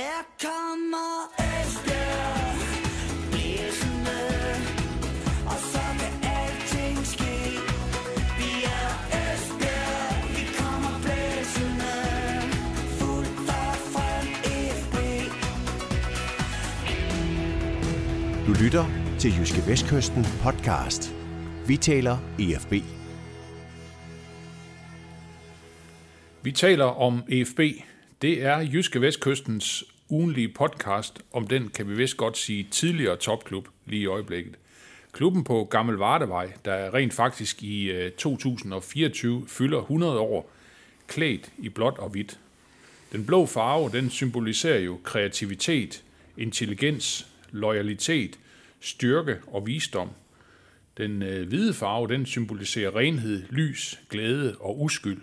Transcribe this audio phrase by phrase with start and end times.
[0.00, 2.56] Her kommer Esbjerg
[3.30, 4.20] blæsende,
[5.46, 7.36] og så kan alting ske.
[8.38, 8.90] Vi er
[9.20, 11.94] Esbjerg, vi kommer blæsende,
[12.98, 14.26] fuldt og frem
[14.80, 14.96] FB.
[18.46, 18.84] Du lytter
[19.18, 21.14] til Jyske Vestkysten podcast.
[21.66, 22.72] Vi taler EFB.
[26.42, 27.60] Vi taler om EFB.
[28.22, 33.68] Det er Jyske Vestkystens ugenlige podcast om den, kan vi vist godt sige, tidligere topklub
[33.86, 34.54] lige i øjeblikket.
[35.12, 40.50] Klubben på Gammel Vardevej, der rent faktisk i øh, 2024 fylder 100 år,
[41.06, 42.38] klædt i blåt og hvidt.
[43.12, 46.04] Den blå farve, den symboliserer jo kreativitet,
[46.36, 48.38] intelligens, loyalitet,
[48.80, 50.08] styrke og visdom.
[50.96, 55.20] Den øh, hvide farve, den symboliserer renhed, lys, glæde og uskyld.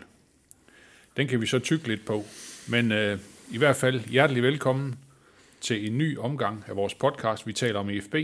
[1.18, 2.26] Den kan vi så tykke lidt på.
[2.68, 3.20] Men øh,
[3.52, 4.96] i hvert fald hjertelig velkommen
[5.62, 8.16] til en ny omgang af vores podcast, vi taler om EFB.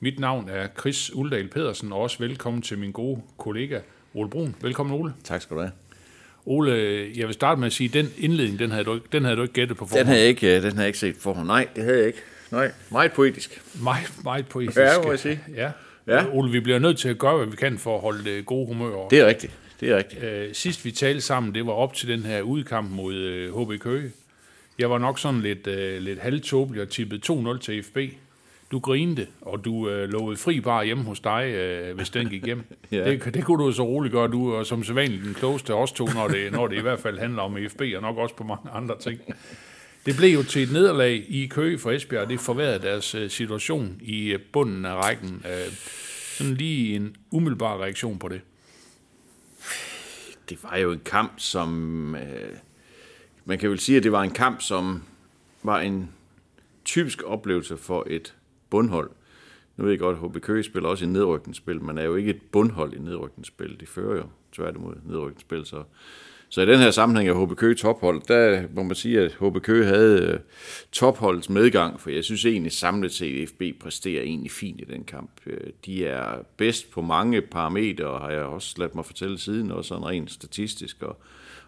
[0.00, 3.78] Mit navn er Chris Uldal Pedersen, og også velkommen til min gode kollega
[4.14, 4.54] Ole Brun.
[4.62, 5.12] Velkommen Ole.
[5.24, 5.72] Tak skal du have.
[6.46, 6.72] Ole,
[7.16, 9.36] jeg vil starte med at sige, at den indledning, den havde du, ikke- den havde
[9.36, 9.98] du ikke gættet på forhånd.
[9.98, 12.06] Den havde jeg ikke, øh, den havde jeg ikke set for Nej, det havde jeg
[12.06, 12.18] ikke.
[12.50, 13.62] Nej, meget poetisk.
[13.82, 14.78] Meget, meget poetisk.
[14.78, 15.40] Ja, må jeg sige.
[15.54, 15.70] Ja.
[16.06, 16.24] Ja.
[16.32, 18.66] Ole, vi bliver nødt til at gøre, hvad vi kan for at holde det gode
[18.66, 19.08] humør over.
[19.08, 19.52] Det er rigtigt.
[19.80, 20.24] Det er rigtigt.
[20.24, 23.80] Øh, sidst vi talte sammen, det var op til den her udkamp mod øh, HB
[23.80, 24.10] Køge.
[24.78, 27.98] Jeg var nok sådan lidt, øh, lidt halvtåbelig og tippede 2-0 til FB.
[28.70, 32.44] Du grinte, og du øh, lovede fri bar hjemme hos dig, øh, hvis den gik
[32.44, 32.62] hjem.
[32.92, 33.10] Ja.
[33.10, 34.28] det, det kunne du så roligt gøre.
[34.28, 36.98] Du er som sædvanligt den klogeste af os to, når det, når det i hvert
[36.98, 39.20] fald handler om FB, og nok også på mange andre ting.
[40.06, 43.30] Det blev jo til et nederlag i Køge for Esbjerg, og det forværrede deres øh,
[43.30, 45.42] situation i øh, bunden af rækken.
[45.44, 45.72] Øh,
[46.38, 48.40] sådan lige en umiddelbar reaktion på det.
[50.48, 52.14] Det var jo en kamp, som...
[52.14, 52.48] Øh,
[53.46, 55.02] man kan vel sige, at det var en kamp, som
[55.62, 56.10] var en
[56.84, 58.34] typisk oplevelse for et
[58.70, 59.10] bundhold.
[59.76, 62.30] Nu ved jeg godt, at HB Køge spiller også i nedrykningsspil, men er jo ikke
[62.30, 63.80] et bundhold i nedrykningsspil.
[63.80, 65.82] De fører jo tværtimod nedrykningsspil, så...
[66.48, 69.62] Så i den her sammenhæng af HB Køge tophold, der må man sige, at HB
[69.62, 70.38] Køge havde øh,
[70.92, 75.04] topholdets medgang, for jeg synes egentlig samlet set, at FB præsterer egentlig fint i den
[75.04, 75.30] kamp.
[75.46, 79.88] Øh, de er bedst på mange parametre, har jeg også ladt mig fortælle siden, også
[79.88, 81.20] sådan rent statistisk, og,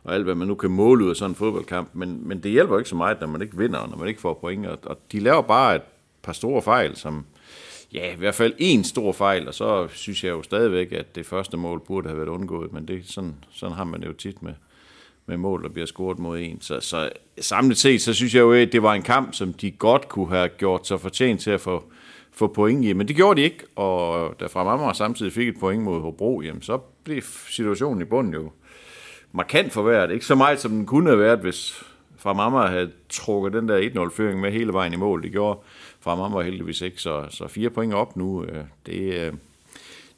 [0.08, 2.50] og alt hvad man nu kan måle ud af sådan en fodboldkamp, men, men det
[2.50, 4.78] hjælper ikke så meget, når man ikke vinder, og når man ikke får point, og,
[4.82, 5.82] og de laver bare et
[6.22, 7.24] par store fejl, som,
[7.92, 11.26] Ja, i hvert fald en stor fejl, og så synes jeg jo stadigvæk, at det
[11.26, 14.42] første mål burde have været undgået, men det, sådan, sådan har man det jo tit
[14.42, 14.52] med,
[15.26, 16.60] med mål, der bliver scoret mod en.
[16.60, 19.70] Så, så samlet set, så synes jeg jo, at det var en kamp, som de
[19.70, 21.84] godt kunne have gjort sig fortjent til at få,
[22.32, 25.82] få point i, men det gjorde de ikke, og da Fremammer samtidig fik et point
[25.82, 28.50] mod Hobro, jamen, så blev situationen i bunden jo
[29.32, 30.10] markant forværret.
[30.10, 31.82] Ikke så meget, som den kunne have været, hvis
[32.16, 35.22] Fremammer havde trukket den der 1-0-føring med hele vejen i mål.
[35.22, 35.60] Det gjorde
[36.00, 39.32] Fremammer heldigvis ikke, så, så fire point op nu, øh, det, øh,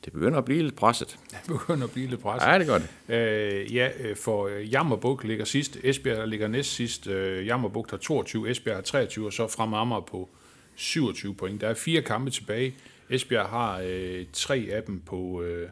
[0.05, 1.19] det begynder at blive lidt presset.
[1.47, 2.49] Det begynder at blive lidt presset.
[2.49, 3.15] Ja, det gør det.
[3.15, 8.51] Øh, ja, øh, for Jammerbuk ligger sidst, Esbjerg ligger næst sidst, øh, Jammerbuk har 22,
[8.51, 10.29] Esbjerg har 23, og så frem Amager på
[10.75, 11.61] 27 point.
[11.61, 12.75] Der er fire kampe tilbage.
[13.11, 15.69] Esbjerg har øh, tre af dem på, øh,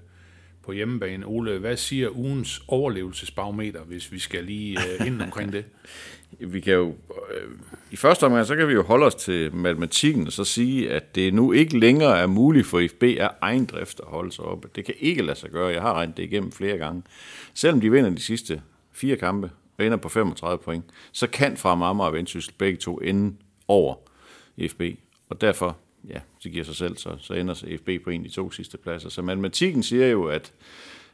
[0.69, 1.27] på hjemmebane.
[1.27, 5.65] Ole, hvad siger ugens overlevelsesbarometer, hvis vi skal lige øh, ind omkring det?
[6.55, 6.95] Vi kan jo,
[7.35, 7.51] øh,
[7.91, 11.15] i første omgang, så kan vi jo holde os til matematikken og så sige, at
[11.15, 14.69] det nu ikke længere er muligt for FB af egen drift at holde sig oppe.
[14.77, 15.73] Det kan ikke lade sig gøre.
[15.73, 17.03] Jeg har regnet det igennem flere gange.
[17.55, 18.63] Selvom de vinder de sidste
[18.93, 22.97] fire kampe og ender på 35 point, så kan fra Amager og Vendsyssel begge to
[22.97, 23.35] ende
[23.69, 23.95] over
[24.71, 24.83] FB.
[25.29, 25.77] Og derfor,
[26.11, 28.79] ja, det giver sig selv, så, så ender FB på en af de to sidste
[28.79, 29.09] pladser.
[29.09, 30.53] Så matematikken siger jo, at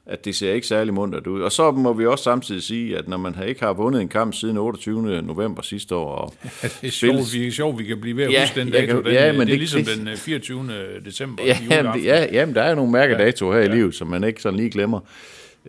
[0.06, 1.40] at det ser ikke særlig muntert ud.
[1.40, 4.34] Og så må vi også samtidig sige, at når man ikke har vundet en kamp
[4.34, 5.22] siden 28.
[5.22, 8.40] november sidste år, og Det er sjovt, vi, sjovt, vi kan blive ved at Ja,
[8.40, 8.86] huske den dato.
[8.86, 10.68] kan- Den, ja, øh, men det er det- ligesom det- den øh, 24.
[11.04, 11.44] december.
[11.44, 13.72] Ja, jamen, ja, jamen, der er jo nogle mærkedatoer her ja.
[13.72, 15.00] i livet, som man ikke sådan lige glemmer.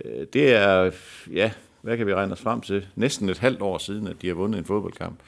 [0.06, 0.92] Øh, Det er,
[1.34, 1.52] ja,
[1.86, 2.88] hvad kan vi regne os frem til?
[2.96, 5.20] Næsten et halvt år siden, at de har vundet en fodboldkamp.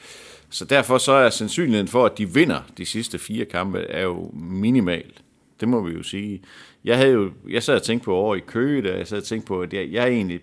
[0.49, 4.31] Så derfor så er sandsynligheden for, at de vinder de sidste fire kampe, er jo
[4.33, 5.11] minimal.
[5.59, 6.41] Det må vi jo sige.
[6.83, 9.23] Jeg, havde jo, jeg sad og tænkte på over i Køge, da jeg sad og
[9.23, 10.39] tænkte på, at jeg, jeg egentlig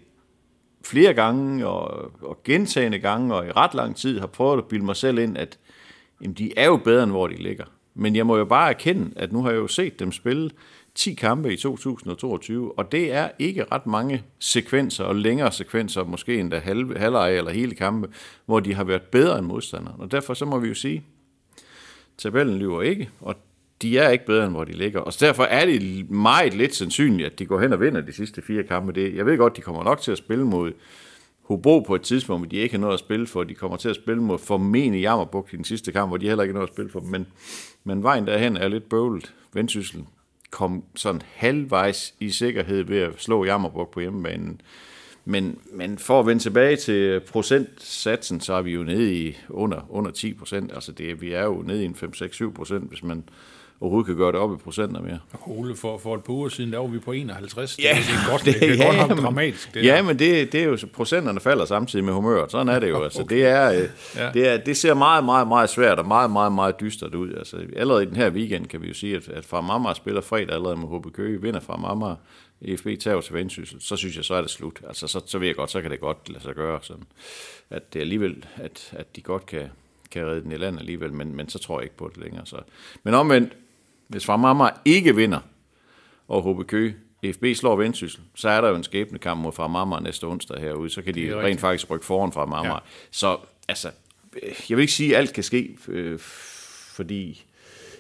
[0.85, 4.85] flere gange og, og gentagende gange og i ret lang tid har prøvet at bilde
[4.85, 5.59] mig selv ind, at
[6.21, 7.65] jamen, de er jo bedre, end hvor de ligger.
[7.95, 10.51] Men jeg må jo bare erkende, at nu har jeg jo set dem spille
[10.95, 16.41] 10 kampe i 2022, og det er ikke ret mange sekvenser og længere sekvenser, måske
[16.41, 18.09] endda halve, halvleg eller hele kampe,
[18.47, 20.01] hvor de har været bedre end modstanderen.
[20.01, 21.05] Og derfor så må vi jo sige,
[22.19, 23.35] tabellen lyver ikke, og
[23.83, 25.01] de er ikke bedre, end hvor de ligger.
[25.01, 28.43] Og derfor er det meget lidt sandsynligt, at de går hen og vinder de sidste
[28.43, 28.93] fire kampe.
[28.93, 30.73] Det, jeg ved godt, de kommer nok til at spille mod
[31.43, 33.45] Hobro på et tidspunkt, hvor de ikke har noget at spille for.
[33.45, 36.43] De kommer til at spille mod formentlig Jammerbugt i den sidste kamp, hvor de heller
[36.43, 37.01] ikke har noget at spille for.
[37.01, 37.27] Men,
[37.85, 39.35] men vejen derhen er lidt bøvlet.
[39.53, 40.05] Vendsyssel
[40.55, 44.61] kom sådan halvvejs i sikkerhed ved at slå Jammerbuk på hjemmebanen.
[45.25, 49.87] Men, men for at vende tilbage til procentsatsen, så er vi jo nede i under,
[49.91, 50.73] under 10 procent.
[50.73, 53.25] Altså det, vi er jo nede i en 5-6-7 procent, hvis man
[53.81, 55.19] overhovedet kan gøre det op i procenter mere.
[55.47, 57.79] Ole, for, for et par uger siden, der var vi på 51.
[57.79, 59.75] Ja, det, er godt, det- det, det er ja, godt men- dramatisk.
[59.75, 60.03] Det ja, der.
[60.03, 62.51] men det, det er jo, procenterne falder samtidig med humøret.
[62.51, 63.03] Sådan er det jo.
[63.05, 63.37] Altså, Okay.
[63.37, 63.89] det, er, øh,
[64.23, 64.31] Ja.
[64.35, 67.33] det, er, det ser meget, meget, meget svært og meget, meget, meget dystert ud.
[67.35, 70.21] Altså, allerede i den her weekend kan vi jo sige, at, at fra Amager spiller
[70.21, 72.15] fredag allerede med HB Køge, vinder fra Amager,
[72.63, 74.81] EFB tager til Vendsyssel, så synes jeg, så er det slut.
[74.89, 77.03] Altså, så, så ved jeg godt, så kan det godt lade sig gøre, sådan,
[77.71, 79.63] at det alligevel, at, at de godt kan,
[80.11, 82.47] kan redde den i land alligevel, men, men så tror jeg ikke på det længere.
[82.47, 82.57] Så.
[83.03, 83.53] Men omvendt,
[84.09, 85.41] hvis fra Amager ikke vinder,
[86.29, 86.97] og HB Køge,
[87.33, 90.91] FB slår Vendsyssel, så er der jo en skæbnekamp mod fra Marmar næste onsdag herude,
[90.91, 91.61] så kan de rent rigtigt.
[91.61, 92.73] faktisk rykke foran fra Marmar.
[92.73, 92.79] Ja.
[93.11, 93.37] Så
[93.69, 93.91] altså,
[94.43, 96.19] jeg vil ikke sige, at alt kan ske, øh,
[96.95, 97.45] fordi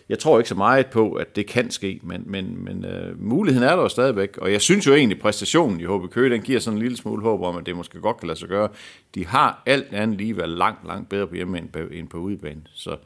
[0.08, 3.68] jeg tror ikke så meget på, at det kan ske, men, men, men øh, muligheden
[3.68, 6.60] er der jo stadigvæk, og jeg synes jo egentlig, præstationen i HB Køge, den giver
[6.60, 8.68] sådan en lille smule håb om, at det måske godt kan lade sig gøre.
[9.14, 12.18] De har alt andet lige været langt, langt bedre på hjemme end på, end på
[12.18, 12.96] udebane, så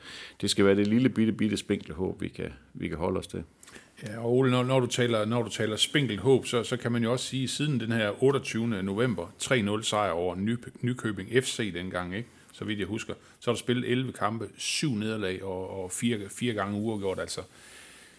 [0.41, 3.27] det skal være det lille bitte, bitte spinkle håb, vi kan, vi kan holde os
[3.27, 3.43] til.
[4.07, 6.93] Ja, og Ole, når, når, du taler, når du taler spinkelt håb, så, så kan
[6.93, 8.83] man jo også sige, at siden den her 28.
[8.83, 12.29] november, 3-0 sejr over Ny, Nykøbing FC dengang, ikke?
[12.59, 16.19] Så vidt jeg husker, så har du spillet 11 kampe, syv nederlag og, og fire,
[16.39, 17.21] fire gange uafgjort.
[17.21, 17.41] Altså,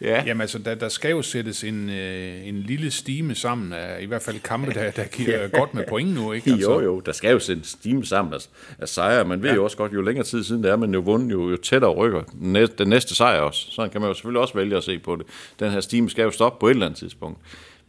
[0.02, 4.02] Ja, Jamen altså, der, der skal jo sættes en, øh, en lille stime sammen af
[4.02, 6.52] i hvert fald kampe, der, der giver godt med point nu, ikke?
[6.54, 8.38] Altså, Jo, jo, der skal jo sendes stime sammen af,
[8.80, 9.26] af sejre.
[9.26, 9.56] Man ved ja.
[9.56, 11.92] jo også godt, jo længere tid siden det er, man jo vundet, jo, jo tættere
[11.92, 13.72] rykker næste, den næste sejr også.
[13.72, 15.26] Sådan kan man jo selvfølgelig også vælge at se på det.
[15.60, 17.40] Den her stime skal jo stoppe på et eller andet tidspunkt.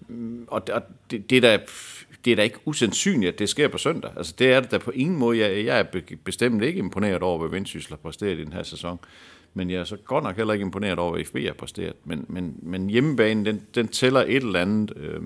[0.09, 1.59] Mm, og, og det, det, er da,
[2.25, 4.11] det er da ikke usandsynligt, at det sker på søndag.
[4.17, 5.39] Altså, det er det da på ingen måde.
[5.39, 8.99] Jeg, jeg er bestemt ikke imponeret over, hvad Vendsyssel har præsteret i den her sæson.
[9.55, 11.95] Men jeg er så godt nok heller ikke imponeret over, hvad FB har præsteret.
[12.05, 14.93] Men, men, men hjemmebanen, den, den tæller et eller andet.
[14.97, 15.21] Øh,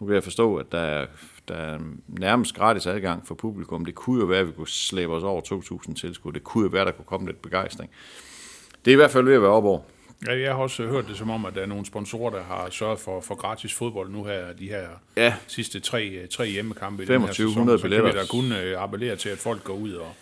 [0.00, 1.06] nu kan jeg forstå, at der er,
[1.48, 1.78] der er
[2.08, 3.84] nærmest gratis adgang for publikum.
[3.84, 5.40] Det kunne jo være, at vi kunne slæbe os over
[5.88, 6.32] 2.000 tilskud.
[6.32, 7.90] Det kunne jo være, at der kunne komme lidt begejstring.
[8.84, 9.80] Det er i hvert fald ved at være op over.
[10.26, 12.68] Ja, jeg har også hørt det som om, at der er nogle sponsorer, der har
[12.70, 14.86] sørget for, for gratis fodbold nu her, de her
[15.16, 15.34] Ja.
[15.46, 17.90] sidste tre, tre hjemmekampe i den her 2500 sæson.
[17.90, 20.12] Så kan vi da kun øh, appellere til, at folk går ud og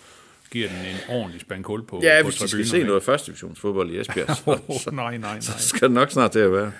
[0.50, 3.26] giver den en ordentlig spand kul på, Ja, på hvis de skal se noget første
[3.26, 4.58] divisionsfodbold i Esbjerg, så,
[4.91, 5.41] Åh, nej, nej, nej.
[5.41, 6.73] så skal det nok snart til at være.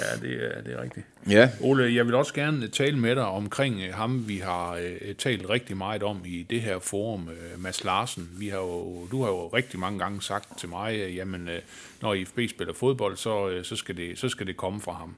[0.00, 1.06] Ja, det er, det er rigtigt.
[1.30, 1.50] Ja.
[1.60, 5.50] Ole, jeg vil også gerne tale med dig omkring øh, ham, vi har øh, talt
[5.50, 8.30] rigtig meget om i det her forum, øh, Mads Larsen.
[8.38, 11.60] Vi har jo, du har jo rigtig mange gange sagt til mig, øh, jamen, øh,
[12.02, 15.16] når IFB spiller fodbold, så, øh, så, skal det, så skal det komme fra ham.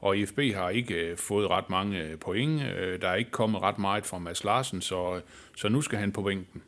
[0.00, 2.62] Og IFB har ikke øh, fået ret mange øh, point.
[2.62, 5.22] Øh, Der er ikke kommet ret meget fra Mads Larsen, så, øh,
[5.56, 6.62] så nu skal han på bænken.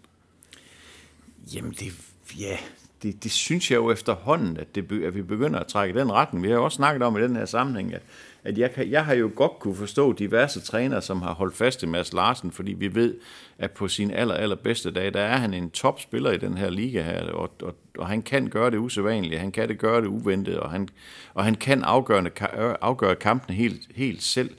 [1.55, 1.93] Jamen, det,
[2.41, 2.59] ja,
[3.03, 6.45] det, det synes jeg jo efterhånden, at, det, at vi begynder at trække den retning.
[6.45, 8.03] Vi har jo også snakket om i den her sammenhæng, at,
[8.45, 11.83] at jeg, kan, jeg har jo godt kunne forstå diverse trænere, som har holdt fast
[11.83, 13.15] i Mads Larsen, fordi vi ved,
[13.59, 16.71] at på sin aller, aller bedste dag, der er han en topspiller i den her
[16.71, 20.07] liga her, og, og, og han kan gøre det usædvanligt, han kan det gøre det
[20.07, 20.89] uventet, og han,
[21.35, 24.51] og han kan afgørende, øh, afgøre kampene helt, helt selv.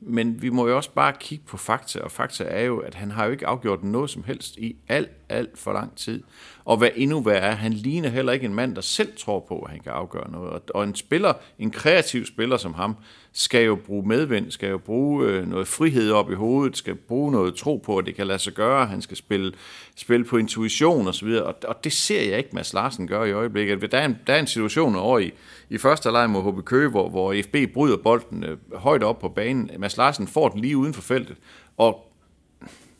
[0.00, 3.10] Men vi må jo også bare kigge på fakta, og fakta er jo, at han
[3.10, 6.22] har jo ikke afgjort noget som helst i alt, alt for lang tid.
[6.68, 9.58] Og hvad endnu værre er, han ligner heller ikke en mand, der selv tror på,
[9.58, 10.70] at han kan afgøre noget.
[10.70, 12.96] Og- en spiller, en kreativ spiller som ham,
[13.32, 17.32] skal jo bruge medvind, skal jo bruge øh, noget frihed op i hovedet, skal bruge
[17.32, 19.52] noget tro på, at det kan lade sig gøre, han skal spille,
[19.96, 21.44] spille på intuition og så videre.
[21.44, 23.92] Og, og det ser jeg ikke, Mads Larsen gør i øjeblikket.
[23.92, 25.32] Der er en, der er en situation over i,
[25.70, 29.28] i første leg mod HB Køge, hvor, hvor FB bryder bolden øh, højt op på
[29.28, 29.70] banen.
[29.78, 31.36] Mads Larsen får den lige uden for feltet,
[31.76, 32.12] og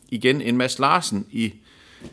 [0.08, 1.54] igen en Mads Larsen i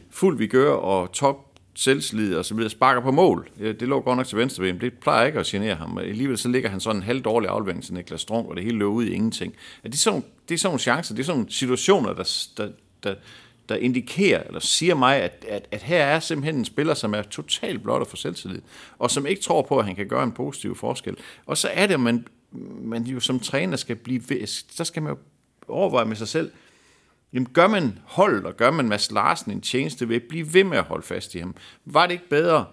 [0.09, 1.44] fuld vigør og top
[1.75, 3.50] selvslid og så videre, sparker på mål.
[3.60, 5.98] Det lå godt nok til venstre Det plejer ikke at genere ham.
[5.98, 8.77] Alligevel så ligger han sådan en halv dårlig aflevering til Niklas Strunk, og det hele
[8.77, 9.53] løber ud i ingenting.
[9.84, 12.48] Ja, det, er sådan, det er sådan nogle chancer, det er sådan nogle situationer, der,
[12.58, 12.70] der,
[13.03, 13.15] der,
[13.70, 17.22] der indikerer, eller siger mig, at, at, at her er simpelthen en spiller, som er
[17.22, 18.62] totalt blot for selvtillid,
[19.00, 21.15] og som ikke tror på, at han kan gøre en positiv forskel.
[21.46, 22.27] Og så er det, at man,
[22.82, 25.17] man jo som træner skal blive så skal man jo
[25.67, 26.51] overveje med sig selv,
[27.35, 30.63] Jamen gør man hold, og gør man Mads Larsen en tjeneste ved at blive ved
[30.63, 31.55] med at holde fast i ham?
[31.85, 32.65] Var det ikke bedre?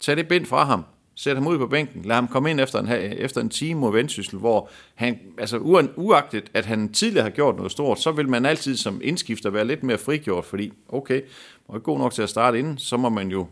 [0.00, 0.84] Tag det bind fra ham.
[1.14, 2.02] Sæt ham ud på bænken.
[2.02, 5.58] Lad ham komme ind efter en, efter en time mod Vendsyssel, hvor han, altså
[5.96, 9.66] uagtet, at han tidligere har gjort noget stort, så vil man altid som indskifter være
[9.66, 11.22] lidt mere frigjort, fordi okay,
[11.68, 13.46] man er god nok til at starte inden, så må man jo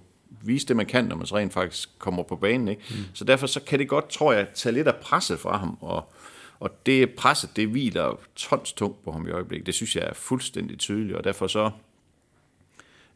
[0.44, 2.68] vise det, man kan, når man så rent faktisk kommer på banen.
[2.68, 2.82] Ikke?
[2.90, 2.96] Mm.
[3.14, 6.12] Så derfor så kan det godt, tror jeg, tage lidt af presset fra ham, og,
[6.62, 9.66] og det presset, det hviler tons tungt på ham i øjeblikket.
[9.66, 11.70] Det synes jeg er fuldstændig tydeligt, og derfor så...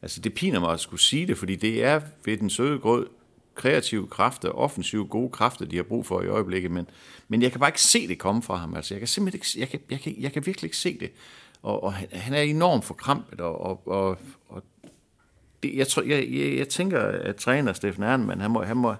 [0.02, 3.06] Altså, det piner mig at skulle sige det, fordi det er ved den søde grød
[3.54, 6.88] kreative kræfter, offensive gode kræfter, de har brug for i øjeblikket, men,
[7.28, 8.74] men jeg kan bare ikke se det komme fra ham.
[8.74, 11.10] Altså, jeg kan simpelthen ikke, jeg kan, jeg kan, jeg kan virkelig ikke se det.
[11.62, 14.62] Og, og han, han er enormt forkrampet, og, og, og, og
[15.62, 18.94] det, jeg, tror, jeg, jeg, jeg tænker, at træner Steffen Ernmann, han må, han må,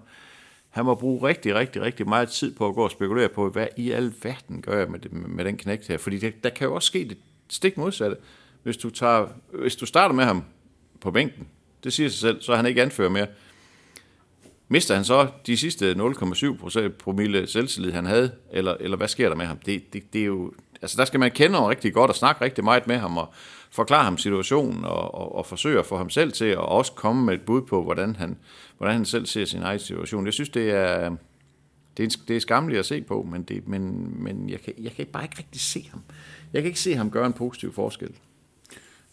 [0.76, 3.66] han må bruge rigtig, rigtig, rigtig meget tid på at gå og spekulere på, hvad
[3.76, 5.99] i alverden gør jeg med, det, med den knægt her.
[5.99, 7.18] Fordi det, der kan jo også ske det
[7.49, 8.16] stik modsatte.
[8.62, 10.45] Hvis du, tager, hvis du starter med ham
[11.00, 11.49] på bænken,
[11.85, 13.26] det siger sig selv, så er han ikke anfører mere.
[14.68, 19.37] Mister han så de sidste 0,7% promille selvtillid, han havde, eller, eller hvad sker der
[19.37, 19.59] med ham?
[19.59, 20.52] Det, det, det er jo,
[20.83, 23.33] altså der skal man kende ham rigtig godt og snakke rigtig meget med ham og
[23.71, 27.25] forklare ham situationen og, og, og forsøge at få ham selv til at også komme
[27.25, 28.38] med et bud på, hvordan han,
[28.76, 30.25] hvordan han selv ser sin egen situation.
[30.25, 31.16] Jeg synes, det er,
[31.97, 34.92] det er, det er skamligt at se på, men, det, men, men jeg, kan, jeg
[34.92, 36.02] kan bare ikke rigtig se ham.
[36.52, 38.11] Jeg kan ikke se ham gøre en positiv forskel.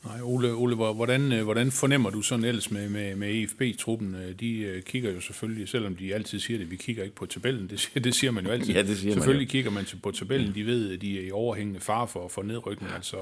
[0.06, 4.16] Nej, Ole, Ole hvordan, øh, hvordan fornemmer du sådan ellers med, med, med EFB-truppen?
[4.16, 7.26] Øh, de øh, kigger jo selvfølgelig, selvom de altid siger det, vi kigger ikke på
[7.26, 8.74] tabellen, det, det siger man jo altid.
[8.74, 11.32] Ja, det siger selvfølgelig man kigger man på tabellen, de ved, at de er i
[11.32, 12.92] overhængende far for, for nedrykning.
[12.92, 13.18] Altså,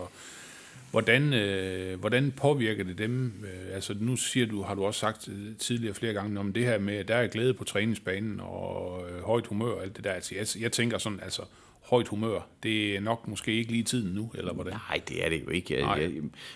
[0.91, 3.45] hvordan, øh, hvordan påvirker det dem?
[3.73, 5.29] Altså nu siger du, har du også sagt
[5.59, 9.23] tidligere flere gange, om det her med, at der er glæde på træningsbanen og øh,
[9.23, 10.11] højt humør og alt det der.
[10.11, 11.41] Altså, jeg, jeg tænker sådan, altså
[11.81, 12.47] højt humør.
[12.63, 14.73] Det er nok måske ikke lige tiden nu, eller hvordan?
[14.73, 15.87] Nej, det er det jo ikke.
[15.87, 16.11] Jeg,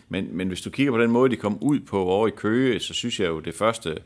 [0.10, 2.80] men, men hvis du kigger på den måde, de kom ud på over i Køge,
[2.80, 3.98] så synes jeg jo, det første,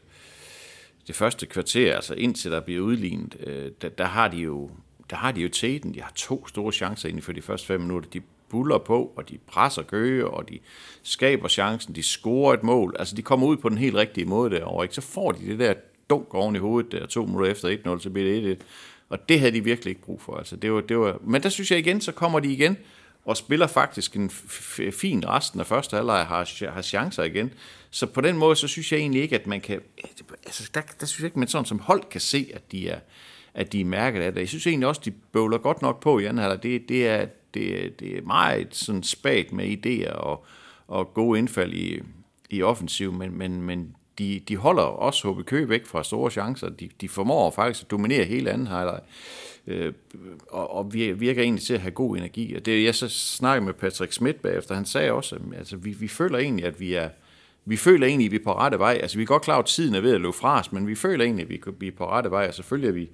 [1.07, 4.71] det første kvarter, altså indtil der bliver udlignet, øh, der, der, har de jo
[5.09, 5.93] der har de jo tæten.
[5.93, 8.09] De har to store chancer inden for de første fem minutter.
[8.09, 10.59] De buller på, og de presser Køge, og de
[11.03, 11.95] skaber chancen.
[11.95, 12.95] De scorer et mål.
[12.99, 14.85] Altså, de kommer ud på den helt rigtige måde derovre.
[14.85, 14.95] Ikke?
[14.95, 15.73] Så får de det der
[16.09, 18.65] dunk oven i hovedet der to minutter efter 1-0, så bliver det 1-1.
[19.09, 20.35] Og det havde de virkelig ikke brug for.
[20.35, 22.77] Altså, det var, det var, men der synes jeg igen, så kommer de igen
[23.25, 24.29] og spiller faktisk en
[24.91, 27.53] fin resten af første halvleg har, har chancer igen.
[27.89, 29.81] Så på den måde, så synes jeg egentlig ikke, at man kan...
[30.45, 32.99] Altså, der, der synes jeg ikke, man sådan som hold kan se, at de er,
[33.53, 34.41] at de er mærket af det.
[34.41, 36.63] Jeg synes egentlig også, de bøvler godt nok på i anden halvleg.
[36.63, 40.45] Det, det, er, det, det er meget sådan spagt med idéer og,
[40.87, 42.01] og gode indfald i,
[42.49, 46.69] i offensiv, men, men, men de, de holder også HB Køge væk fra store chancer.
[46.69, 48.99] De, de formår faktisk at dominere hele anden halvleg.
[49.67, 49.93] Øh,
[50.49, 52.55] og, og virker egentlig til at have god energi.
[52.55, 55.91] Og det jeg så snakkede med Patrick Schmidt bagefter, han sagde også, at altså, vi,
[55.91, 57.09] vi føler egentlig, at vi er
[57.65, 58.99] vi føler egentlig, at vi er på rette vej.
[59.01, 60.95] Altså, vi er godt klar, at tiden er ved at løbe fra os, men vi
[60.95, 63.09] føler egentlig, at vi er på rette vej, og selvfølgelig er vi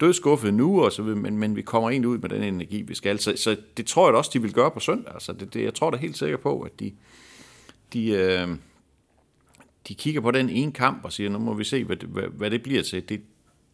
[0.00, 3.18] dødskuffet nu, og så, men, men vi kommer egentlig ud med den energi, vi skal.
[3.18, 5.14] Så, så det tror jeg også, de vil gøre på søndag.
[5.14, 6.92] Altså, det, det, jeg tror da helt sikker på, at de,
[7.92, 8.48] de, øh,
[9.88, 12.50] de kigger på den ene kamp og siger, nu må vi se, hvad hvad, hvad
[12.50, 13.08] det bliver til.
[13.08, 13.22] Det,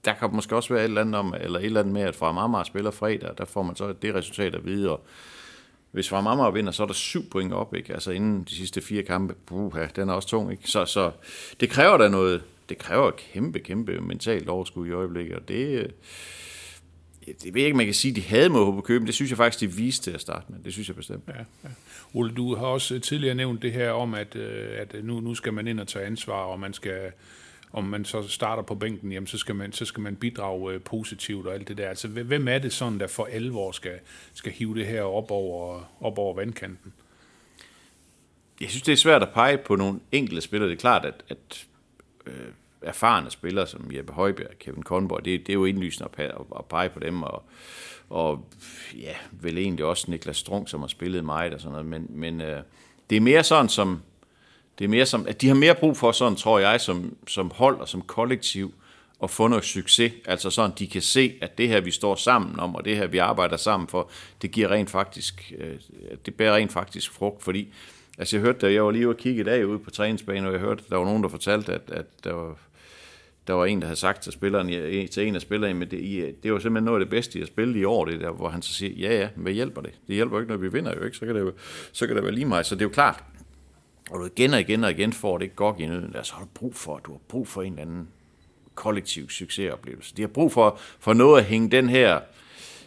[0.04, 2.16] der kan måske også være et eller andet, om, eller et eller andet med, at
[2.16, 5.04] fra Marmar spiller fredag, der får man så det resultat at vide, og
[5.90, 7.94] hvis fra Marmar vinder, så er der syv point op, ikke?
[7.94, 10.68] Altså inden de sidste fire kampe, puha, den er også tung, ikke?
[10.70, 11.10] Så, så
[11.60, 15.94] det kræver da noget, det kræver kæmpe, kæmpe mentalt overskud i øjeblikket, og det,
[17.26, 19.06] det ved jeg ikke, man kan sige, de havde mod HB Køben.
[19.06, 20.58] Det synes jeg faktisk, de viste til at starte med.
[20.64, 21.24] Det synes jeg bestemt.
[21.28, 21.68] Ja, ja.
[22.14, 25.52] Ole, du har også tidligere nævnt det her om, at, øh, at nu, nu skal
[25.52, 27.12] man ind og tage ansvar, og man skal,
[27.72, 30.80] om man så starter på bænken, jamen, så, skal man, så skal man bidrage øh,
[30.80, 31.88] positivt og alt det der.
[31.88, 33.98] Altså, hvem er det sådan, der for alvor skal,
[34.34, 36.92] skal hive det her op over, op over vandkanten?
[38.60, 40.70] Jeg synes, det er svært at pege på nogle enkelte spillere.
[40.70, 41.66] Det er klart, at, at
[42.26, 42.48] øh,
[42.82, 46.88] erfarne spillere som Jeppe Højbjerg, Kevin Kornborg, det, det er jo indlysende at, at pege
[46.88, 47.42] på dem, og,
[48.10, 48.44] og
[48.98, 52.40] ja, vel egentlig også Niklas Strunk, som har spillet meget og sådan noget, men, men
[52.40, 52.62] øh,
[53.10, 54.02] det er mere sådan som,
[54.78, 57.50] det er mere som, at de har mere brug for sådan, tror jeg, som, som
[57.54, 58.74] hold og som kollektiv,
[59.22, 62.60] at få noget succes, altså sådan, de kan se, at det her, vi står sammen
[62.60, 64.10] om, og det her, vi arbejder sammen for,
[64.42, 65.76] det giver rent faktisk, øh,
[66.26, 67.68] det bærer rent faktisk frugt, fordi,
[68.18, 70.46] altså jeg hørte, da jeg var lige ude og kigge i dag ude på træningsbanen,
[70.46, 72.56] og jeg hørte, der var nogen, der fortalte, at, at der var
[73.50, 74.68] der var en, der havde sagt til, spilleren,
[75.08, 77.76] til en af spillerne, men det, det var simpelthen noget af det bedste, jeg spillet
[77.76, 79.90] i år, det der, hvor han så siger, ja ja, hvad hjælper det?
[80.06, 81.54] Det hjælper ikke, når vi vinder jo ikke, så kan det,
[81.92, 82.66] så kan det være lige meget.
[82.66, 83.24] Så det er jo klart,
[84.10, 86.42] og du igen og igen og igen får det ikke godt i nøden, så har
[86.42, 88.08] du brug for, du har brug for en eller anden
[88.74, 90.16] kollektiv succesoplevelse.
[90.16, 92.22] De har brug for, for noget at hænge den her øh,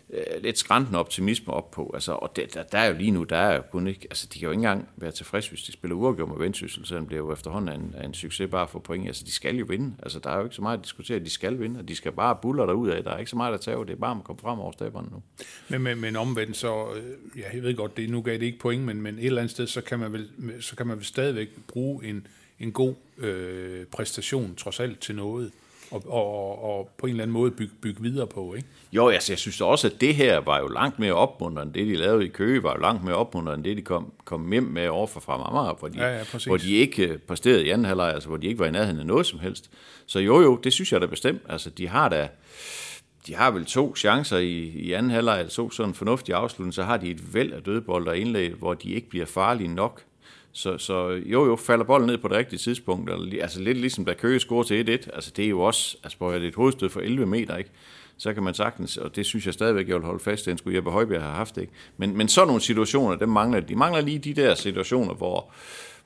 [0.10, 1.92] Øh, lidt skræntende optimisme op på.
[1.94, 4.28] Altså, og det, der, der, er jo lige nu, der er jo kun ikke, altså
[4.34, 7.14] de kan jo ikke engang være tilfredse, hvis de spiller uafgjort med vendsyssel, selvom det
[7.14, 9.08] er jo efterhånden en, en succes bare for point.
[9.08, 9.96] Altså de skal jo vinde.
[10.04, 12.12] Altså der er jo ikke så meget at diskutere, de skal vinde, og de skal
[12.12, 13.04] bare buller derud af.
[13.04, 15.08] Der er ikke så meget at tage, det er bare at komme frem over staberne
[15.12, 15.22] nu.
[15.70, 18.60] Men, men, men omvendt så, øh, ja, jeg ved godt, det nu gav det ikke
[18.60, 20.30] point, men, men et eller andet sted, så kan man vel,
[20.60, 22.28] så kan man vel stadigvæk bruge en,
[22.60, 25.52] en god øh, præstation trods alt til noget
[25.94, 28.68] og, og, og på en eller anden måde bygge, bygge videre på, ikke?
[28.92, 31.88] Jo, altså, jeg synes også, at det her var jo langt mere opmuntrende, end det,
[31.88, 34.64] de lavede i Køge, var jo langt mere opmuntrende, end det, de kom, kom hjem
[34.64, 36.46] med over fra Amager, hvor de, Ja, ja, præcis.
[36.46, 39.06] hvor de ikke præsterede i anden halvleg, altså hvor de ikke var i nærheden af
[39.06, 39.70] noget som helst.
[40.06, 41.42] Så jo, jo, det synes jeg da bestemt.
[41.50, 42.28] Altså, de har da,
[43.28, 46.84] de har vel to chancer i, i anden halvleg, to sådan en fornuftig afslutning, så
[46.84, 50.02] har de et væld af dødbold og indlæg, hvor de ikke bliver farlige nok.
[50.56, 53.12] Så, så jo, jo, falder bolden ned på det rigtige tidspunkt.
[53.12, 55.16] Eller, altså lidt ligesom da Køge scorer til 1-1.
[55.16, 57.58] Altså det er jo også, altså prøv at det er et hovedstød for 11 meter,
[57.58, 57.70] ikke?
[58.18, 60.58] Så kan man sagtens, og det synes jeg stadigvæk, jeg vil holde fast i, den
[60.58, 61.74] skulle Jeppe Højbjerg have haft, ikke?
[61.98, 65.52] Men, men sådan nogle situationer, dem mangler, de mangler lige de der situationer, hvor,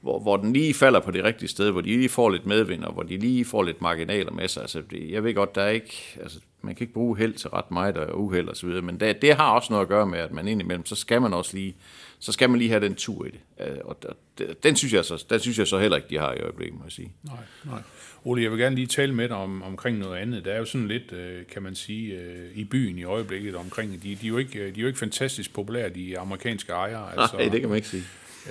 [0.02, 2.84] hvor, hvor den lige falder på det rigtige sted, hvor de lige får lidt medvind,
[2.84, 4.62] og hvor de lige får lidt marginaler med sig.
[4.62, 7.50] Altså, det, jeg ved godt, der er ikke, altså, man kan ikke bruge held til
[7.50, 10.08] ret meget og uheld og så videre, men det, det har også noget at gøre
[10.08, 11.76] med, at man indimellem, så skal man også lige,
[12.20, 13.68] så skal man lige have den tur i det.
[13.68, 13.98] Øh, Og
[14.64, 16.84] den synes jeg så, den synes jeg så heller ikke, de har i øjeblikket, må
[16.86, 17.12] jeg sige.
[17.24, 17.82] Nej, nej.
[18.26, 20.46] Ole, jeg vil gerne lige tale med dig om, omkring noget andet.
[20.46, 24.04] Der er jo sådan lidt, øh, kan man sige, øh, i byen i øjeblikket omkring,
[24.04, 27.12] de, de, er jo ikke, de er jo ikke fantastisk populære, de amerikanske ejere.
[27.18, 28.04] Altså, Nej, det kan man ikke sige.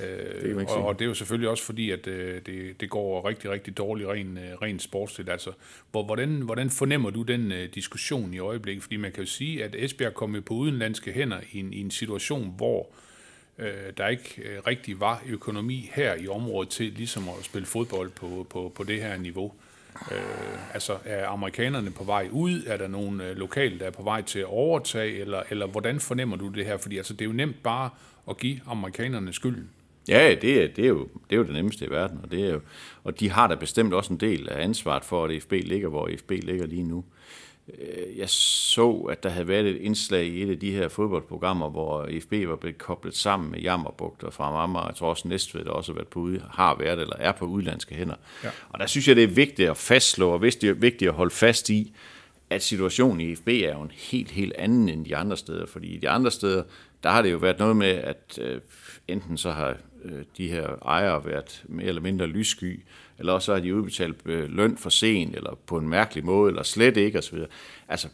[0.04, 3.50] Øh, og, og det er jo selvfølgelig også fordi, at øh, det, det går rigtig,
[3.50, 5.30] rigtig dårligt rent øh, ren sportsligt.
[5.30, 5.50] Altså,
[5.90, 8.82] hvor, hvordan, hvordan fornemmer du den øh, diskussion i øjeblikket?
[8.82, 11.90] Fordi man kan jo sige, at Esbjerg kom på udenlandske hænder i en, i en
[11.90, 13.05] situation, hvor øh,
[13.58, 18.10] Øh, der ikke øh, rigtig var økonomi her i området til ligesom at spille fodbold
[18.10, 19.52] på, på, på det her niveau.
[20.12, 22.62] Øh, altså er amerikanerne på vej ud?
[22.66, 25.18] Er der nogen øh, lokale, der er på vej til at overtage?
[25.18, 26.76] Eller, eller hvordan fornemmer du det her?
[26.76, 27.90] Fordi altså, det er jo nemt bare
[28.30, 29.70] at give amerikanerne skylden.
[30.08, 32.46] Ja, det er, det, er jo, det er jo det nemmeste i verden, og, det
[32.46, 32.60] er jo,
[33.04, 36.10] og de har da bestemt også en del af ansvaret for, at FB ligger, hvor
[36.18, 37.04] FB ligger lige nu.
[37.78, 41.70] Øh, Jeg så, at der havde været et indslag i et af de her fodboldprogrammer,
[41.70, 44.87] hvor FB var blevet koblet sammen med Jammerbugt og fra Amager.
[44.87, 47.44] Jeg tror også Næstved, der også har, været på, ude- har været eller er på
[47.44, 48.14] udlandske hænder.
[48.44, 48.49] Ja.
[48.68, 51.70] Og der synes jeg, det er vigtigt at fastslå, og vigtigt- vigtigt at holde fast
[51.70, 51.92] i,
[52.50, 55.66] at situationen i FB er jo en helt, helt anden end de andre steder.
[55.66, 56.62] Fordi i de andre steder,
[57.02, 58.61] der har det jo været noget med, at øh,
[59.08, 62.80] enten så har øh, de her ejere været mere eller mindre lyssky,
[63.18, 66.50] eller også så har de udbetalt øh, løn for sent, eller på en mærkelig måde,
[66.50, 67.38] eller slet ikke osv.
[67.88, 68.08] Altså,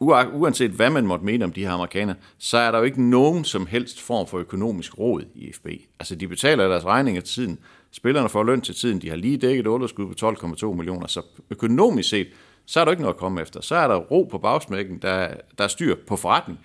[0.00, 3.44] uanset hvad man måtte mene om de her amerikanere, så er der jo ikke nogen
[3.44, 5.66] som helst form for økonomisk råd i FB.
[5.98, 7.58] Altså, de betaler deres regninger til tiden.
[7.90, 9.02] Spillerne får løn til tiden.
[9.02, 11.06] De har lige dækket underskud på 12,2 millioner.
[11.06, 12.28] Så økonomisk set,
[12.66, 13.60] så er der ikke noget at komme efter.
[13.60, 16.58] Så er der ro på bagsmækken, der, der er styr på forretning.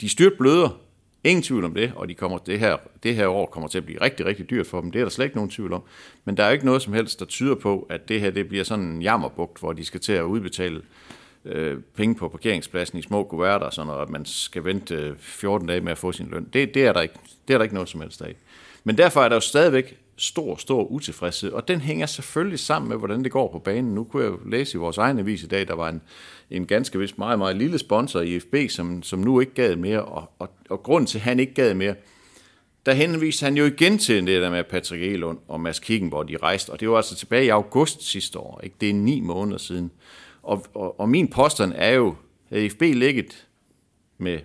[0.00, 0.78] De styrt bløder,
[1.24, 3.84] ingen tvivl om det, og de kommer, det, her, det her år kommer til at
[3.84, 4.90] blive rigtig, rigtig dyrt for dem.
[4.90, 5.82] Det er der slet ikke nogen tvivl om.
[6.24, 8.48] Men der er jo ikke noget som helst, der tyder på, at det her det
[8.48, 10.82] bliver sådan en jammerbugt, hvor de skal til at udbetale
[11.44, 15.68] øh, penge på parkeringspladsen i små kuverter, sådan noget, at man skal vente øh, 14
[15.68, 16.48] dage med at få sin løn.
[16.52, 17.14] Det, det, er der ikke,
[17.48, 18.34] det er der ikke noget som helst af.
[18.84, 22.96] Men derfor er der jo stadigvæk stor, stor utilfredshed, og den hænger selvfølgelig sammen med,
[22.96, 23.94] hvordan det går på banen.
[23.94, 26.02] Nu kunne jeg jo læse i vores egen avis i dag, der var en,
[26.50, 30.04] en ganske vist meget, meget lille sponsor i FB, som, som nu ikke gad mere,
[30.04, 31.94] og, og, og grunden til, at han ikke gad mere,
[32.86, 36.36] der henviste han jo igen til det der med Patrick Elund og Mads Kickenborg, de
[36.36, 38.76] rejste, og det var altså tilbage i august sidste år, ikke?
[38.80, 39.90] det er ni måneder siden.
[40.42, 42.14] Og, og, og min påstand er jo,
[42.50, 43.46] at FB ligget
[44.18, 44.38] med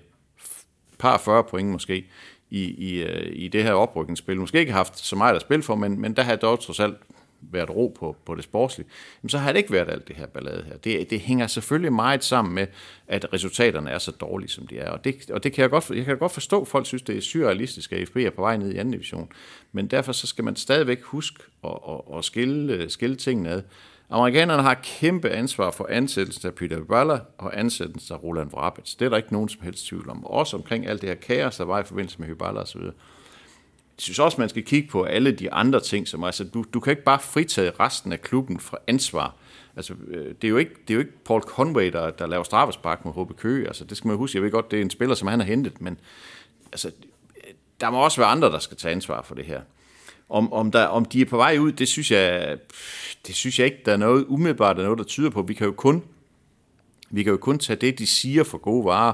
[1.00, 2.06] par 40 point måske
[2.50, 4.40] i, i, øh, i det her oprykningsspil.
[4.40, 6.96] Måske ikke haft så meget at spille for, men, men der har dog trods alt
[7.42, 8.88] været ro på, på det sportslige,
[9.24, 10.78] jamen, så har det ikke været alt det her ballade her.
[10.78, 12.68] Det, det hænger selvfølgelig meget sammen med,
[13.08, 14.90] at resultaterne er så dårlige, som de er.
[14.90, 17.18] Og det, og det kan jeg godt, jeg kan godt forstå, at folk synes, det
[17.18, 19.32] er surrealistisk, at FB er på vej ned i anden division.
[19.72, 23.62] Men derfor så skal man stadigvæk huske at, at, at skille, skille tingene ad.
[24.10, 28.96] Amerikanerne har kæmpe ansvar for ansættelsen af Peter Balla og ansættelsen af Roland Vrabets.
[28.96, 30.26] Det er der ikke nogen som helst tvivl om.
[30.26, 32.82] Også omkring alt det her kaos, der var i forbindelse med Hyballa osv.
[32.82, 32.94] Jeg
[33.98, 36.92] synes også, man skal kigge på alle de andre ting, som altså, du, du kan
[36.92, 39.36] ikke bare fritage resten af klubben fra ansvar.
[39.76, 42.44] Altså, øh, det, er jo ikke, det er jo ikke Paul Conway, der, der laver
[42.44, 43.68] straffespark mod HB Køge.
[43.68, 44.38] Altså, det skal man huske.
[44.38, 46.00] Jeg ved godt, det er en spiller, som han har hentet, men
[46.72, 46.92] altså,
[47.82, 49.62] der må også være andre, der skal tage ansvar for det her.
[50.30, 52.58] Om, om, der, om de er på vej ud, det synes jeg,
[53.28, 55.42] det synes jeg ikke, der er noget umiddelbart, der er noget, der tyder på.
[55.42, 56.04] Vi kan jo kun,
[57.10, 59.14] vi kan jo kun tage det, de siger for gode varer.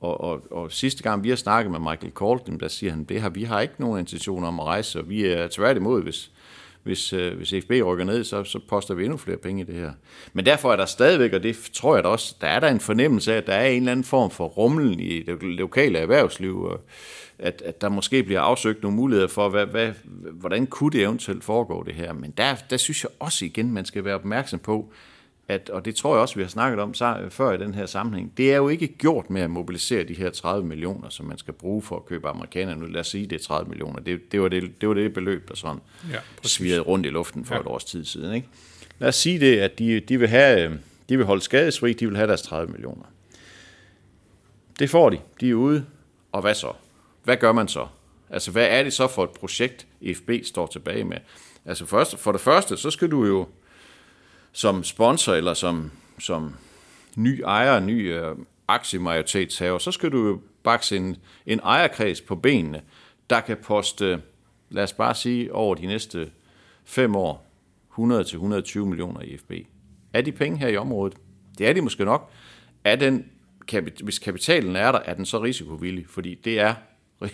[0.00, 3.20] Og, og, og sidste gang, vi har snakket med Michael Colton, der siger han, det
[3.20, 6.30] har, vi har ikke nogen intention om at rejse, og vi er tværtimod, hvis,
[6.82, 9.74] hvis, øh, hvis FB rykker ned, så, så poster vi endnu flere penge i det
[9.74, 9.92] her.
[10.32, 12.80] Men derfor er der stadigvæk, og det tror jeg da også, der er der en
[12.80, 16.62] fornemmelse af, at der er en eller anden form for rumlen i det lokale erhvervsliv,
[16.62, 16.80] og
[17.38, 19.92] at, at der måske bliver afsøgt nogle muligheder for, hvad, hvad,
[20.32, 22.12] hvordan kunne det eventuelt foregå det her.
[22.12, 24.92] Men der, der synes jeg også igen, man skal være opmærksom på,
[25.48, 27.86] at, og det tror jeg også, vi har snakket om så, før i den her
[27.86, 31.38] sammenhæng, det er jo ikke gjort med at mobilisere de her 30 millioner, som man
[31.38, 32.76] skal bruge for at købe amerikanere.
[32.76, 34.00] Nu lad os sige, det er 30 millioner.
[34.00, 36.52] Det, det, var, det, det var det beløb, der sådan Ja, præcis.
[36.56, 37.60] svirrede rundt i luften for Ja.
[37.60, 38.34] et års tid siden.
[38.34, 38.48] Ikke?
[38.98, 40.78] Lad os sige det, at de, de, vil have, de
[41.08, 43.04] De vil holde skadesfri, de vil have deres 30 millioner.
[44.78, 45.18] Det får de.
[45.40, 45.86] De er ude.
[46.32, 46.72] Og hvad så?
[47.24, 47.86] Hvad gør man så?
[48.30, 51.16] Altså, hvad er det så for et projekt, FB står tilbage med?
[51.64, 53.46] Altså, først, for det første, så skal du jo
[54.52, 56.54] som sponsor eller som, som
[57.16, 58.36] ny ejer, ny øh,
[58.68, 62.82] aktiemajoritetshaver, så skal du jo bakse en, en ejerkreds på benene,
[63.30, 64.22] der kan poste,
[64.70, 66.30] lad os bare sige, over de næste
[66.84, 67.46] fem år,
[67.98, 69.52] 100-120 millioner i FB.
[70.12, 71.16] Er de penge her i området?
[71.58, 72.30] Det er de måske nok.
[72.84, 73.24] Er den,
[74.02, 76.06] hvis kapitalen er der, er den så risikovillig?
[76.08, 76.74] Fordi det er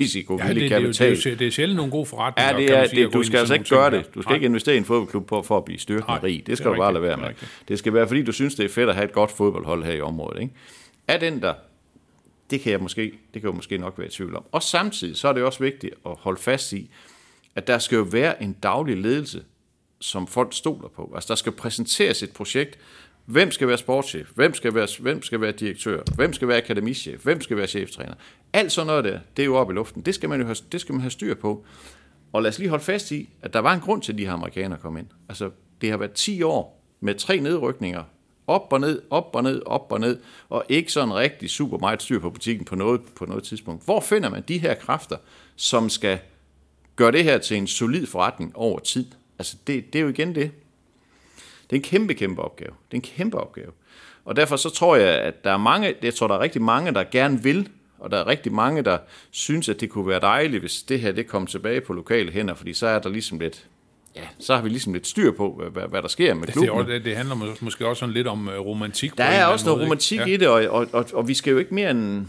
[0.01, 1.11] risikovillig ja, det, kapital.
[1.11, 2.53] Det, det, det, det er sjældent nogle gode forretninger.
[2.53, 4.15] Ja, det kan er, sige, det, du skal altså ikke gøre det.
[4.15, 4.35] Du skal her.
[4.35, 6.37] ikke investere i en fodboldklub for, for at blive styrtende Nej, rig.
[6.39, 7.29] det Det skal er du bare lade være det med.
[7.29, 7.51] rigtigt.
[7.69, 9.93] Det skal være, fordi du synes, det er fedt at have et godt fodboldhold her
[9.93, 10.43] i området.
[10.43, 10.55] Ikke?
[11.09, 11.55] Er den der,
[12.51, 14.45] det kan jeg måske, det kan jeg måske nok være i tvivl om.
[14.53, 16.91] Og samtidig så er det også vigtigt at holde fast i,
[17.55, 19.43] at der skal jo være en daglig ledelse,
[20.01, 21.13] som folk stoler på.
[21.15, 22.79] Altså der skal præsenteres et projekt.
[23.29, 24.31] Hvem skal være sportschef?
[24.35, 26.03] Hvem skal være, hvem skal være direktør?
[26.15, 27.23] Hvem skal være akademichef?
[27.23, 28.15] Hvem skal være cheftræner?
[28.53, 30.03] Alt sådan noget der, det er jo oppe i luften.
[30.03, 31.65] Det skal man jo have, det skal man have styr på.
[32.33, 34.27] Og lad os lige holde fast i, at der var en grund til, at de
[34.27, 35.07] her amerikanere kom ind.
[35.29, 38.05] Altså, det har været 10 år med tre nedrykninger.
[38.47, 40.21] Op og ned, op og ned, op og ned.
[40.49, 43.85] Og ikke sådan rigtig super meget styr på butikken på noget, på noget tidspunkt.
[43.85, 45.17] Hvor finder man de her kræfter,
[45.57, 46.19] som skal
[46.97, 49.07] gøre det her til en solid forretning over tid?
[49.39, 50.51] Altså, det, det er jo igen det.
[51.71, 52.71] Det er en kæmpe, kæmpe opgave.
[52.71, 53.71] Det er en kæmpe opgave.
[54.25, 56.95] Og derfor så tror jeg, at der er mange, jeg tror, der er rigtig mange,
[56.95, 58.99] der gerne vil, og der er rigtig mange, der
[59.31, 62.55] synes, at det kunne være dejligt, hvis det her det kom tilbage på lokale hænder,
[62.55, 63.67] fordi så er der ligesom lidt,
[64.17, 66.87] ja, så har vi ligesom lidt styr på, hvad, hvad, der sker med klubben.
[66.87, 69.19] det, det handler mås- måske også sådan lidt om øh, romantik.
[69.19, 70.35] Der er også noget måde, romantik ikke?
[70.35, 72.27] i det, og, og, og, og vi skal jo ikke mere end...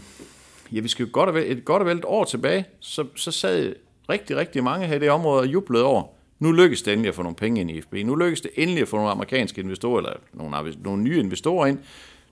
[0.72, 3.04] Ja, vi skal jo godt og vel, et godt og vel et år tilbage, så,
[3.16, 3.74] så sad
[4.08, 6.04] rigtig, rigtig mange her i det område og jublede over,
[6.40, 7.94] nu lykkes det endelig at få nogle penge ind i FB.
[7.94, 11.78] Nu lykkes det endelig at få nogle amerikanske investorer, eller nogle, nogle nye investorer ind.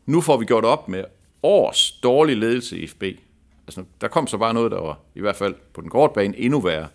[0.06, 1.04] Nu får vi gjort op med
[1.42, 3.02] års dårlig ledelse i FB.
[3.66, 6.38] Altså, der kom så bare noget, der var i hvert fald på den korte bane
[6.38, 6.88] endnu værre.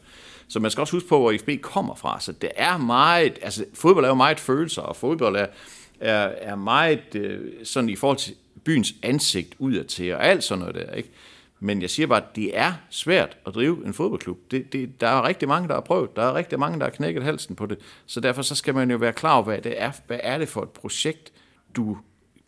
[0.48, 2.20] Så man skal også huske på, hvor FB kommer fra.
[2.20, 5.48] Så det er meget, altså fodbold er jo meget følelser, og fodbold er,
[6.00, 10.76] er, er meget øh, sådan i forhold til byens ansigt udadtil, og alt sådan noget
[10.76, 11.10] der, ikke?
[11.64, 14.38] Men jeg siger bare, at det er svært at drive en fodboldklub.
[14.52, 16.16] Det, det, der er rigtig mange, der har prøvet.
[16.16, 17.78] Der er rigtig mange, der har knækket halsen på det.
[18.06, 20.50] Så derfor så skal man jo være klar over, hvad det er, hvad er det
[20.50, 21.34] for et projekt,
[21.76, 21.98] du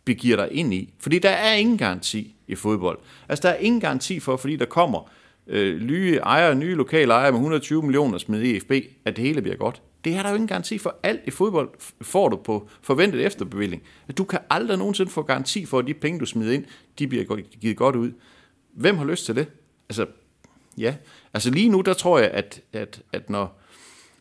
[0.04, 0.94] begiver dig ind i.
[0.98, 2.98] Fordi der er ingen garanti i fodbold.
[3.28, 5.10] Altså der er ingen garanti for, fordi der kommer
[5.46, 8.72] øh, nye ejere, nye lokale ejere med 120 millioner smidt i EFB,
[9.04, 9.82] at det hele bliver godt.
[10.04, 10.96] Det er der jo ingen garanti for.
[11.02, 11.68] Alt i fodbold
[12.00, 13.82] får du på forventet efterbevilling.
[14.18, 16.64] Du kan aldrig nogensinde få garanti for, at de penge, du smider ind,
[16.98, 17.24] de bliver
[17.60, 18.12] givet godt ud.
[18.76, 19.46] Hvem har lyst til det?
[19.88, 20.06] Altså,
[20.78, 20.94] ja.
[21.34, 23.60] Altså lige nu, der tror jeg, at, at, at når,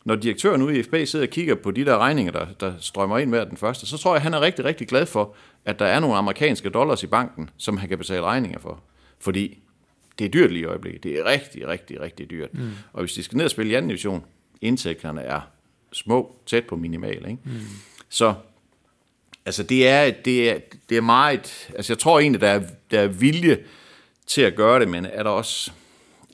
[0.06, 3.18] når direktøren ude i FB sidder og kigger på de der regninger, der, der strømmer
[3.18, 5.80] ind hver den første, så tror jeg, at han er rigtig, rigtig glad for, at
[5.80, 8.84] der er nogle amerikanske dollars i banken, som han kan betale regninger for.
[9.20, 9.60] Fordi
[10.20, 11.04] det er dyrt lige i øjeblikket.
[11.04, 12.54] Det er rigtig, rigtig, rigtig dyrt.
[12.54, 12.72] Mm.
[12.94, 14.24] Og hvis de skal ned og spille i anden division,
[14.62, 15.42] indtægterne er
[15.92, 17.26] små, tæt på minimal.
[17.30, 17.38] Ikke?
[17.44, 17.52] Mm.
[18.10, 18.34] Så
[19.46, 21.70] altså det er, det, er, det er meget...
[21.76, 23.58] Altså jeg tror egentlig, der er, der er vilje
[24.28, 25.72] til at gøre det, men er der også,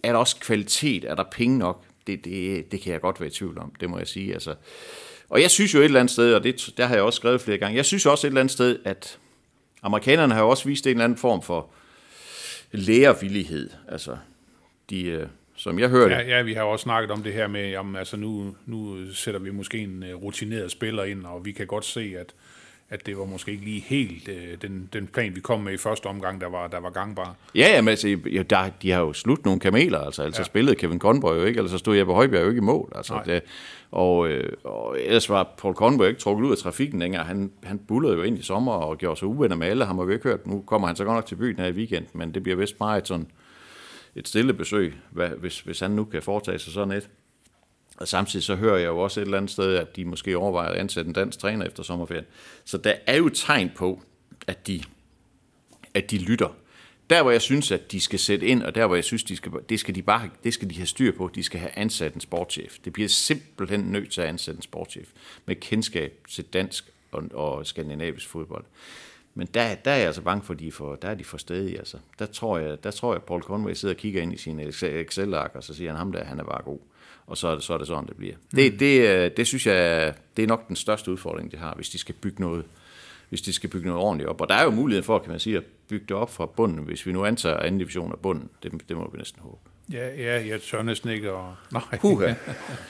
[0.03, 1.05] er der også kvalitet?
[1.05, 1.83] Er der penge nok?
[2.07, 4.33] Det, det, det kan jeg godt være i tvivl om, det må jeg sige.
[4.33, 4.55] Altså.
[5.29, 7.41] Og jeg synes jo et eller andet sted, og det, der har jeg også skrevet
[7.41, 9.19] flere gange, jeg synes også et eller andet sted, at
[9.81, 11.69] amerikanerne har jo også vist en eller anden form for
[12.71, 13.69] lærervillighed.
[13.87, 14.17] Altså,
[14.89, 17.47] de, øh, som jeg hørte, Ja, ja, vi har jo også snakket om det her
[17.47, 21.51] med, jamen, altså nu, nu sætter vi måske en øh, rutineret spiller ind, og vi
[21.51, 22.33] kan godt se, at,
[22.91, 25.77] at det var måske ikke lige helt øh, den, den plan, vi kom med i
[25.77, 27.35] første omgang, der var, der var gangbar.
[27.55, 30.45] Ja, jamen, altså, ja, der, de har jo slut nogle kameler, altså, altså ja.
[30.45, 33.13] spillede Kevin Conboy jo ikke, ellers så stod Jeppe Højbjerg jo ikke i mål, altså,
[33.13, 33.23] Nej.
[33.23, 33.41] det,
[33.91, 37.79] og, øh, og ellers var Paul Conboy ikke trukket ud af trafikken længere, han, han
[37.79, 40.29] bullede jo ind i sommer og gjorde sig uvenner med alle, han har vi ikke
[40.29, 42.55] hørt, nu kommer han så godt nok til byen her i weekend, men det bliver
[42.55, 43.27] vist meget sådan
[44.15, 47.09] et stille besøg, hvad, hvis, hvis han nu kan foretage sig sådan et.
[48.01, 50.69] Og samtidig så hører jeg jo også et eller andet sted, at de måske overvejer
[50.69, 52.25] at ansætte en dansk træner efter sommerferien.
[52.65, 54.01] Så der er jo tegn på,
[54.47, 54.83] at de,
[55.93, 56.55] at de lytter.
[57.09, 59.35] Der, hvor jeg synes, at de skal sætte ind, og der, hvor jeg synes, de
[59.35, 62.13] skal, det skal de bare det skal de have styr på, de skal have ansat
[62.13, 62.77] en sportschef.
[62.85, 65.09] Det bliver simpelthen nødt til at ansætte en sportschef
[65.45, 68.63] med kendskab til dansk og, og skandinavisk fodbold.
[69.33, 71.77] Men der, der er jeg altså bange for, de for, der er de for stedige.
[71.77, 71.97] Altså.
[72.19, 74.63] Der, tror jeg, der tror jeg, at Paul Conway sidder og kigger ind i sine
[74.83, 76.79] Excel-ark, og så siger han, ham der, han er bare god.
[77.27, 78.35] Og så er det, så er det sådan, det bliver.
[78.55, 81.89] Det, det, øh, det synes jeg, det er nok den største udfordring, de har, hvis
[81.89, 82.65] de skal bygge noget,
[83.29, 84.41] hvis de skal bygge noget ordentligt op.
[84.41, 86.85] Og der er jo mulighed for, kan man sige, at bygge det op fra bunden,
[86.85, 88.49] hvis vi nu antager anden division af bunden.
[88.63, 89.70] Det, det må vi næsten håbe.
[89.91, 91.43] Ja, ja, jeg tør næsten ikke at...
[91.71, 92.25] Nej, Puha.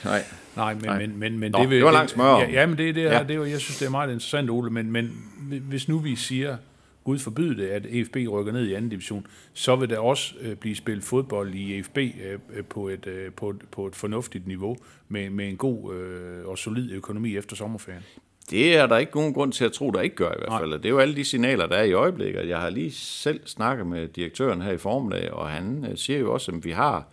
[0.04, 0.22] Nej.
[0.56, 0.98] Nej, men, Nej.
[0.98, 2.36] men, men, men Nå, det, vil, det var langt smør.
[2.38, 3.22] Ja, ja, men det, det, er, Ja.
[3.22, 5.24] det er, jo- jeg synes, det er meget interessant, Ole, men, men
[5.68, 6.56] hvis nu vi siger,
[7.04, 10.56] Gud forbyde det, at EFB rykker ned i anden division, så vil der også øh,
[10.56, 14.46] blive spillet fodbold i EFB øh, øh, på, et, øh, på, et, på et fornuftigt
[14.46, 14.76] niveau,
[15.08, 18.02] med, med en god øh, og solid økonomi efter sommerferien.
[18.50, 20.72] Det er der ikke nogen grund til at tro, der ikke gør i hvert fald.
[20.72, 22.48] Det er jo alle de signaler, der er i øjeblikket.
[22.48, 26.32] Jeg har lige selv snakket med direktøren her i formiddag, og han øh, siger jo
[26.32, 27.06] også, at vi har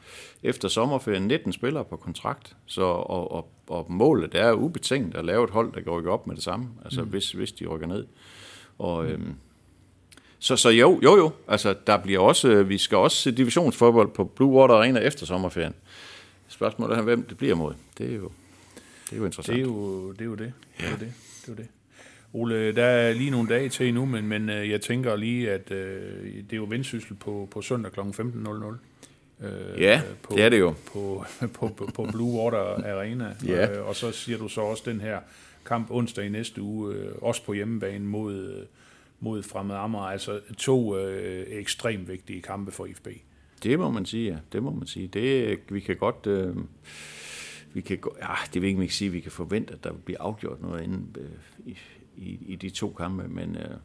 [0.43, 2.55] efter sommerferien 19 spillere på kontrakt.
[2.65, 6.27] Så, og, og, og målet er ubetinget at lave et hold, der kan rykke op
[6.27, 7.09] med det samme, altså mm.
[7.09, 8.05] hvis, hvis de rykker ned.
[8.77, 9.35] Og, øhm,
[10.39, 11.31] så, så jo, jo, jo.
[11.47, 15.25] Altså, der bliver også, øh, vi skal også se divisionsfodbold på Blue Water Arena efter
[15.25, 15.73] sommerferien.
[16.47, 17.73] Spørgsmålet er, hvem det bliver mod.
[17.97, 18.31] Det er jo,
[19.09, 19.57] det er jo interessant.
[19.57, 20.21] Det er jo det.
[20.21, 20.53] Er jo det.
[20.77, 21.13] det, er det.
[21.45, 21.67] det, er det.
[22.33, 25.71] Ole, der er lige nogle dage til endnu, men, men øh, jeg tænker lige, at
[25.71, 27.99] øh, det er jo vendsyssel på, på søndag kl.
[27.99, 29.45] 15.00.
[29.45, 30.73] Øh, Ja, på, det er det jo.
[30.93, 31.25] På,
[31.59, 33.35] på, på, på Blue Water Arena.
[33.47, 33.77] Ja.
[33.77, 35.19] Øh, og så siger du så også den her
[35.65, 38.65] kamp onsdag i næste uge, øh, også på hjemmebane mod, øh,
[39.19, 40.03] mod Fremad Amager.
[40.05, 43.07] Altså to øh, ekstremt vigtige kampe for IFB.
[43.63, 44.37] Det må man sige, ja.
[44.53, 45.07] Det må man sige.
[45.07, 46.27] Det, vi kan godt...
[46.27, 46.55] Øh,
[47.73, 49.83] vi kan, gå- ja, det vil ikke man kan sige, at vi kan forvente, at
[49.83, 51.29] der bliver afgjort noget inden, øh,
[51.65, 51.77] i,
[52.17, 53.75] i, i de to kampe, men øh,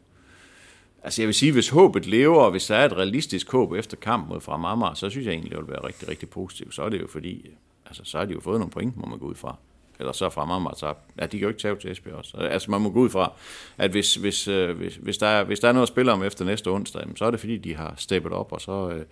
[1.03, 3.97] altså jeg vil sige, hvis håbet lever, og hvis der er et realistisk håb efter
[3.97, 6.75] kamp mod fra Amager, så synes jeg egentlig, det vil være rigtig, rigtig positivt.
[6.75, 7.53] Så er det jo fordi, øh,
[7.85, 9.57] altså så har de jo fået nogle point, må man gå ud fra.
[9.99, 10.99] Eller så er fra Amager tabt.
[11.19, 12.37] Ja, de kan jo ikke tage til Esbjerg også.
[12.37, 13.31] Altså man må gå ud fra,
[13.77, 16.23] at hvis, hvis, øh, hvis, hvis, der, er, hvis der er noget at spille om
[16.23, 19.05] efter næste onsdag, jamen, så er det fordi, de har steppet op, og så, øh,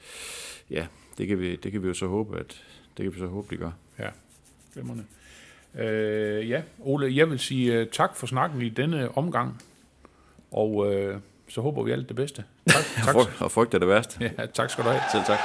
[0.69, 2.63] ja, det kan, vi, det kan vi jo så håbe, at
[2.97, 3.71] det kan vi så håbe, de gør.
[4.73, 5.03] Glimrende.
[5.75, 9.61] Øh, ja, Ole, jeg vil sige uh, tak for snakken i denne omgang,
[10.51, 11.15] og uh,
[11.49, 12.43] så håber vi alt det bedste.
[12.67, 14.31] Tak, tak, Og frygt er det værste.
[14.37, 15.01] ja, tak skal du have.
[15.11, 15.39] Selv tak.